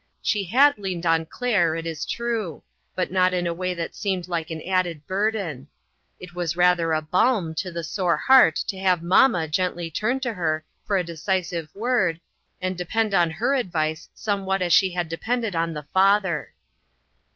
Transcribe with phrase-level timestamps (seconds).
[0.23, 2.63] She had leaned on Claire, it is true,
[2.95, 5.67] but not in a way that seemed like an added burden;
[6.19, 10.33] it was rather a balm to the sore heart to have" mamma" gently turn to
[10.33, 12.19] her for a decisive word,
[12.59, 16.55] and depend on her advice somewhat as she had depended on the father.